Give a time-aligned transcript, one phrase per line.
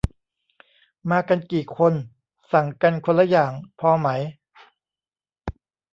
[1.11, 1.93] มากันกี่คน
[2.51, 4.07] สั่งกันคนละอย่าง พอไหม